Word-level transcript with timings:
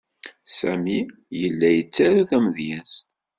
Sami 0.57 0.99
yella 1.39 1.69
yettaru 1.71 2.21
tamedyezt. 2.29 3.07